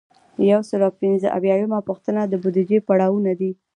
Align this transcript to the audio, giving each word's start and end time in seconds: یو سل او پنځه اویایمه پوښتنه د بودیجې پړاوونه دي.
یو 0.51 0.61
سل 0.69 0.81
او 0.87 0.91
پنځه 1.01 1.27
اویایمه 1.37 1.79
پوښتنه 1.89 2.21
د 2.25 2.33
بودیجې 2.41 2.79
پړاوونه 2.87 3.31
دي. 3.39 3.51